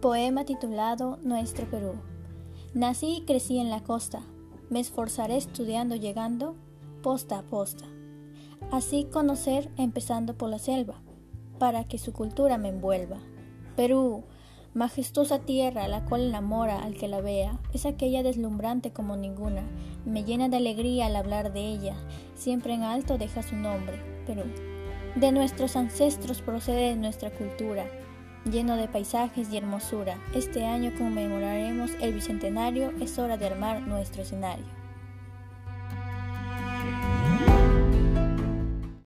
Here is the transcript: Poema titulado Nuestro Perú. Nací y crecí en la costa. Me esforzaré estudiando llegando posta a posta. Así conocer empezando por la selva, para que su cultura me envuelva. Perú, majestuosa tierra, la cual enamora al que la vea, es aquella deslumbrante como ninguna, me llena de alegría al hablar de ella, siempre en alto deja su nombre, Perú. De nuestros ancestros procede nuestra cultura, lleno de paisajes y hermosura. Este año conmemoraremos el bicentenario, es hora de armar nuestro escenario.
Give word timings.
Poema 0.00 0.44
titulado 0.44 1.18
Nuestro 1.24 1.68
Perú. 1.68 1.94
Nací 2.72 3.16
y 3.16 3.24
crecí 3.24 3.58
en 3.58 3.68
la 3.68 3.82
costa. 3.82 4.22
Me 4.70 4.78
esforzaré 4.78 5.36
estudiando 5.36 5.96
llegando 5.96 6.54
posta 7.02 7.38
a 7.38 7.42
posta. 7.42 7.84
Así 8.70 9.08
conocer 9.10 9.72
empezando 9.76 10.38
por 10.38 10.50
la 10.50 10.60
selva, 10.60 11.02
para 11.58 11.82
que 11.82 11.98
su 11.98 12.12
cultura 12.12 12.58
me 12.58 12.68
envuelva. 12.68 13.18
Perú, 13.74 14.22
majestuosa 14.72 15.40
tierra, 15.40 15.88
la 15.88 16.04
cual 16.04 16.28
enamora 16.28 16.78
al 16.78 16.94
que 16.94 17.08
la 17.08 17.20
vea, 17.20 17.58
es 17.72 17.84
aquella 17.84 18.22
deslumbrante 18.22 18.92
como 18.92 19.16
ninguna, 19.16 19.64
me 20.04 20.22
llena 20.22 20.48
de 20.48 20.58
alegría 20.58 21.06
al 21.06 21.16
hablar 21.16 21.52
de 21.52 21.66
ella, 21.66 21.96
siempre 22.36 22.72
en 22.72 22.84
alto 22.84 23.18
deja 23.18 23.42
su 23.42 23.56
nombre, 23.56 24.00
Perú. 24.26 24.44
De 25.16 25.32
nuestros 25.32 25.74
ancestros 25.74 26.40
procede 26.40 26.94
nuestra 26.94 27.30
cultura, 27.30 27.90
lleno 28.44 28.76
de 28.76 28.88
paisajes 28.88 29.52
y 29.52 29.56
hermosura. 29.56 30.18
Este 30.34 30.64
año 30.64 30.92
conmemoraremos 30.96 31.92
el 32.00 32.14
bicentenario, 32.14 32.92
es 33.00 33.18
hora 33.18 33.36
de 33.36 33.46
armar 33.46 33.82
nuestro 33.82 34.22
escenario. 34.22 34.64